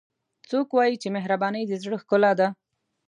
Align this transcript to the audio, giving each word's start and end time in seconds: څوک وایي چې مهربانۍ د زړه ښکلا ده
څوک 0.49 0.67
وایي 0.73 0.95
چې 1.01 1.07
مهربانۍ 1.15 1.63
د 1.67 1.73
زړه 1.83 1.97
ښکلا 2.01 2.31
ده 2.39 2.47